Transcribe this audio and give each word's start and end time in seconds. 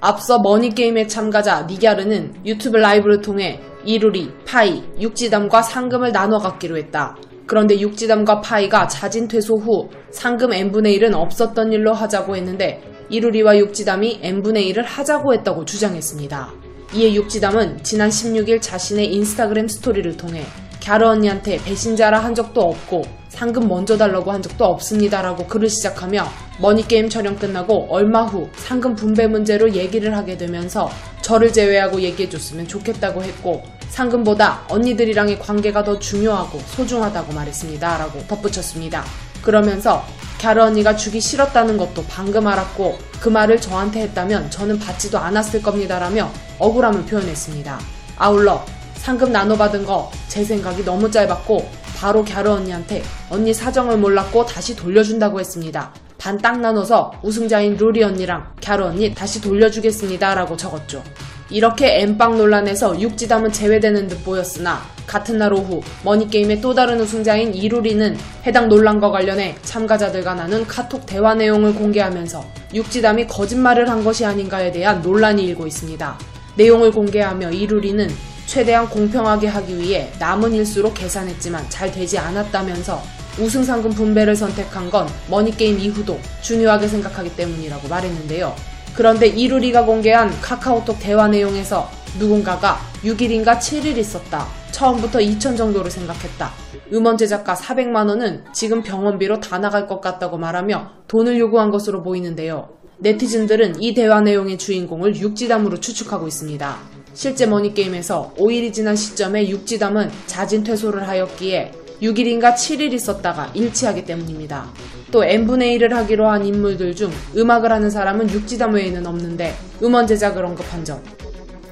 앞서 0.00 0.38
머니게임의 0.40 1.08
참가자 1.08 1.62
니갸르는 1.62 2.46
유튜브 2.46 2.78
라이브를 2.78 3.20
통해 3.20 3.60
이루리, 3.84 4.30
파이, 4.46 4.82
육지담과 4.98 5.62
상금을 5.62 6.12
나눠 6.12 6.38
갖기로 6.38 6.76
했다. 6.76 7.16
그런데 7.46 7.78
육지담과 7.80 8.40
파이가 8.40 8.88
자진 8.88 9.26
퇴소 9.26 9.56
후 9.56 9.90
상금 10.10 10.52
n분의 10.52 10.98
1은 10.98 11.14
없었던 11.14 11.72
일로 11.72 11.92
하자고 11.92 12.36
했는데 12.36 12.82
이루리와 13.08 13.58
육지담이 13.58 14.20
n분의 14.22 14.72
1을 14.72 14.84
하자고 14.84 15.34
했다고 15.34 15.64
주장했습니다. 15.64 16.52
이에 16.94 17.14
육지담은 17.14 17.82
지난 17.82 18.08
16일 18.08 18.62
자신의 18.62 19.12
인스타그램 19.14 19.68
스토리를 19.68 20.16
통해 20.16 20.44
갸르 20.82 21.06
언니한테 21.06 21.62
배신자라 21.62 22.18
한 22.18 22.34
적도 22.34 22.62
없고 22.62 23.04
상금 23.28 23.68
먼저 23.68 23.96
달라고 23.96 24.32
한 24.32 24.42
적도 24.42 24.64
없습니다라고 24.64 25.46
글을 25.46 25.68
시작하며 25.68 26.26
머니게임 26.58 27.08
촬영 27.08 27.36
끝나고 27.36 27.86
얼마 27.90 28.24
후 28.24 28.48
상금 28.56 28.94
분배 28.96 29.26
문제로 29.26 29.72
얘기를 29.72 30.16
하게 30.16 30.36
되면서 30.36 30.90
저를 31.22 31.52
제외하고 31.52 32.00
얘기해줬으면 32.00 32.66
좋겠다고 32.66 33.22
했고 33.22 33.62
상금보다 33.88 34.62
언니들이랑의 34.68 35.38
관계가 35.38 35.84
더 35.84 35.98
중요하고 35.98 36.58
소중하다고 36.58 37.32
말했습니다. 37.32 37.98
라고 37.98 38.20
덧붙였습니다. 38.26 39.04
그러면서 39.42 40.04
갸르 40.40 40.62
언니가 40.62 40.96
주기 40.96 41.20
싫었다는 41.20 41.76
것도 41.76 42.04
방금 42.08 42.46
알았고 42.46 42.98
그 43.20 43.28
말을 43.28 43.60
저한테 43.60 44.02
했다면 44.02 44.50
저는 44.50 44.78
받지도 44.78 45.18
않았을 45.18 45.62
겁니다라며 45.62 46.30
억울함을 46.58 47.04
표현했습니다. 47.04 47.78
아울러 48.16 48.64
상금 49.00 49.32
나눠받은 49.32 49.84
거 49.86 50.10
제 50.28 50.44
생각이 50.44 50.84
너무 50.84 51.10
짧았고 51.10 51.68
바로 51.96 52.24
갸르 52.24 52.50
언니한테 52.50 53.02
언니 53.30 53.52
사정을 53.52 53.96
몰랐고 53.98 54.46
다시 54.46 54.76
돌려준다고 54.76 55.40
했습니다. 55.40 55.92
반 56.18 56.38
딱 56.38 56.60
나눠서 56.60 57.12
우승자인 57.22 57.76
루리 57.76 58.02
언니랑 58.04 58.54
갸르 58.62 58.84
언니 58.84 59.12
다시 59.14 59.40
돌려주겠습니다. 59.40 60.34
라고 60.34 60.56
적었죠. 60.56 61.02
이렇게 61.50 62.02
엠빵 62.02 62.38
논란에서 62.38 63.00
육지담은 63.00 63.50
제외되는 63.52 64.06
듯 64.06 64.24
보였으나 64.24 64.82
같은 65.06 65.38
날 65.38 65.52
오후 65.52 65.80
머니게임의 66.04 66.60
또 66.60 66.72
다른 66.74 67.00
우승자인 67.00 67.52
이루리는 67.54 68.16
해당 68.46 68.68
논란과 68.68 69.10
관련해 69.10 69.56
참가자들과 69.62 70.34
나눈 70.34 70.64
카톡 70.66 71.04
대화 71.06 71.34
내용을 71.34 71.74
공개하면서 71.74 72.44
육지담이 72.74 73.26
거짓말을 73.26 73.90
한 73.90 74.04
것이 74.04 74.24
아닌가에 74.24 74.70
대한 74.70 75.02
논란이 75.02 75.42
일고 75.46 75.66
있습니다. 75.66 76.18
내용을 76.56 76.92
공개하며 76.92 77.50
이루리는 77.50 78.08
최대한 78.50 78.90
공평하게 78.90 79.46
하기 79.46 79.78
위해 79.78 80.10
남은 80.18 80.52
일수로 80.52 80.92
계산했지만 80.92 81.70
잘 81.70 81.92
되지 81.92 82.18
않았다면서 82.18 83.00
우승 83.38 83.62
상금 83.62 83.92
분배를 83.92 84.34
선택한 84.34 84.90
건 84.90 85.06
머니게임 85.30 85.78
이후도 85.78 86.18
중요하게 86.42 86.88
생각하기 86.88 87.36
때문이라고 87.36 87.86
말했는데요. 87.86 88.52
그런데 88.96 89.28
이루리가 89.28 89.84
공개한 89.84 90.32
카카오톡 90.40 90.98
대화 90.98 91.28
내용에서 91.28 91.88
누군가가 92.18 92.80
6일인가 93.04 93.60
7일 93.60 93.96
있었다. 93.96 94.48
처음부터 94.72 95.20
2천 95.20 95.56
정도로 95.56 95.88
생각했다. 95.88 96.50
음원 96.92 97.16
제작가 97.18 97.54
400만 97.54 98.08
원은 98.08 98.46
지금 98.52 98.82
병원비로 98.82 99.38
다 99.38 99.58
나갈 99.58 99.86
것 99.86 100.00
같다고 100.00 100.38
말하며 100.38 100.90
돈을 101.06 101.38
요구한 101.38 101.70
것으로 101.70 102.02
보이는데요. 102.02 102.70
네티즌들은 102.98 103.80
이 103.80 103.94
대화 103.94 104.20
내용의 104.20 104.58
주인공을 104.58 105.14
육지담으로 105.14 105.78
추측하고 105.78 106.26
있습니다. 106.26 106.99
실제 107.12 107.46
머니게임에서 107.46 108.34
5일이 108.38 108.72
지난 108.72 108.94
시점에 108.96 109.48
육지담은 109.48 110.10
자진 110.26 110.62
퇴소를 110.62 111.06
하였기에 111.08 111.72
6일인가 112.02 112.54
7일 112.54 112.92
있었다가 112.92 113.50
일치하기 113.54 114.04
때문입니다. 114.04 114.70
또 115.10 115.24
n분의 115.24 115.78
1을 115.78 115.90
하기로 115.90 116.28
한 116.28 116.46
인물들 116.46 116.94
중 116.94 117.10
음악을 117.36 117.72
하는 117.72 117.90
사람은 117.90 118.30
육지담 118.30 118.74
외에는 118.74 119.06
없는데 119.06 119.54
음원 119.82 120.06
제작을 120.06 120.44
언급한 120.44 120.84
점. 120.84 121.02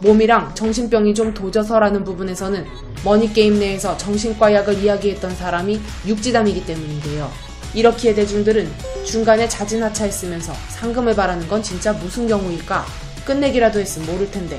몸이랑 0.01 0.55
정신병이 0.55 1.15
좀 1.15 1.33
도져서라는 1.35 2.05
부분에서는 2.05 2.65
머니게임 3.05 3.59
내에서 3.59 3.97
정신과 3.97 4.53
약을 4.53 4.83
이야기했던 4.83 5.35
사람이 5.35 5.81
육지담이기 6.07 6.67
때문인데요. 6.67 7.31
이렇기에 7.75 8.15
대중들은 8.15 8.69
중간에 9.05 9.49
자진 9.49 9.83
하차했으면서 9.83 10.53
상금을 10.71 11.15
바라는 11.15 11.49
건 11.49 11.63
진짜 11.63 11.93
무슨 11.93 12.27
경우일까? 12.27 12.85
끝내기라도 13.25 13.79
했으면 13.79 14.11
모를 14.11 14.31
텐데. 14.31 14.59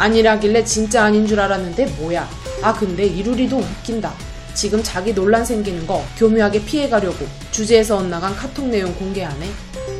아니라길래 0.00 0.64
진짜 0.64 1.04
아닌 1.04 1.26
줄 1.26 1.38
알았는데 1.40 1.84
뭐야. 1.98 2.26
아 2.62 2.72
근데 2.72 3.04
이루리도 3.04 3.58
웃긴다. 3.58 4.12
지금 4.54 4.82
자기 4.82 5.14
논란 5.14 5.44
생기는 5.44 5.86
거 5.86 6.02
교묘하게 6.16 6.64
피해가려고 6.64 7.26
주제에서 7.50 7.98
엇나간 7.98 8.34
카톡 8.34 8.66
내용 8.66 8.94
공개하네. 8.94 9.46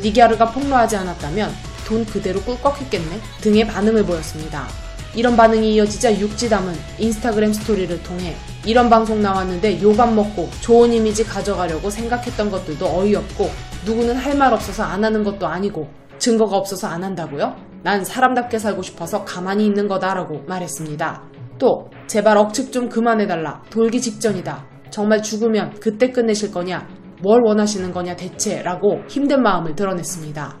니갸르가 0.01 0.51
폭로하지 0.51 0.95
않았다면 0.95 1.53
돈 1.85 2.05
그대로 2.05 2.41
꿀꺽했겠네 2.41 3.19
등의 3.41 3.67
반응을 3.67 4.03
보였습니다. 4.05 4.67
이런 5.13 5.35
반응이 5.35 5.75
이어지자 5.75 6.19
육지담은 6.19 6.73
인스타그램 6.97 7.53
스토리를 7.53 8.01
통해 8.01 8.35
이런 8.65 8.89
방송 8.89 9.21
나왔는데 9.21 9.81
욕안 9.81 10.15
먹고 10.15 10.49
좋은 10.61 10.93
이미지 10.93 11.23
가져가려고 11.25 11.89
생각했던 11.89 12.49
것들도 12.49 12.97
어이없고 12.99 13.51
누구는 13.85 14.15
할 14.15 14.35
말 14.35 14.53
없어서 14.53 14.83
안 14.83 15.03
하는 15.03 15.23
것도 15.23 15.45
아니고 15.45 15.89
증거가 16.17 16.55
없어서 16.57 16.87
안 16.87 17.03
한다고요? 17.03 17.70
난 17.83 18.03
사람답게 18.03 18.59
살고 18.59 18.81
싶어서 18.83 19.25
가만히 19.25 19.65
있는 19.65 19.87
거다라고 19.87 20.43
말했습니다. 20.47 21.23
또 21.57 21.89
제발 22.07 22.37
억측 22.37 22.71
좀 22.71 22.89
그만해달라. 22.89 23.61
돌기 23.69 24.01
직전이다. 24.01 24.65
정말 24.89 25.21
죽으면 25.21 25.79
그때 25.79 26.11
끝내실 26.11 26.51
거냐? 26.51 26.87
뭘 27.21 27.41
원하시는 27.43 27.91
거냐 27.91 28.15
대체? 28.15 28.61
라고 28.61 29.01
힘든 29.07 29.41
마음을 29.41 29.75
드러냈습니다. 29.75 30.59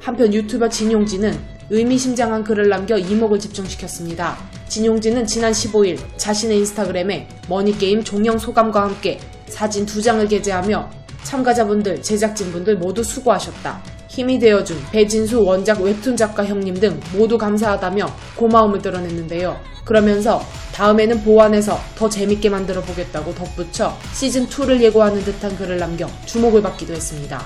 한편 0.00 0.34
유튜버 0.34 0.68
진용진은 0.68 1.32
의미심장한 1.70 2.42
글을 2.42 2.68
남겨 2.68 2.96
이목을 2.98 3.38
집중시켰습니다. 3.38 4.36
진용진은 4.68 5.26
지난 5.26 5.52
15일 5.52 5.98
자신의 6.16 6.58
인스타그램에 6.58 7.28
머니게임 7.48 8.02
종영 8.02 8.38
소감과 8.38 8.82
함께 8.82 9.18
사진 9.46 9.86
두 9.86 10.02
장을 10.02 10.26
게재하며 10.26 10.90
참가자분들, 11.22 12.02
제작진분들 12.02 12.76
모두 12.76 13.02
수고하셨다. 13.02 13.91
힘이 14.12 14.38
되어준 14.38 14.76
배진수 14.92 15.42
원작 15.42 15.80
웹툰 15.80 16.18
작가 16.18 16.44
형님 16.44 16.74
등 16.74 17.00
모두 17.16 17.38
감사하다며 17.38 18.04
고마움을 18.36 18.82
드러냈는데요. 18.82 19.58
그러면서 19.86 20.42
다음에는 20.74 21.22
보완해서 21.24 21.78
더 21.96 22.10
재밌게 22.10 22.50
만들어 22.50 22.82
보겠다고 22.82 23.34
덧붙여 23.34 23.96
시즌2를 24.12 24.82
예고하는 24.82 25.24
듯한 25.24 25.56
글을 25.56 25.78
남겨 25.78 26.06
주목을 26.26 26.60
받기도 26.60 26.92
했습니다. 26.92 27.42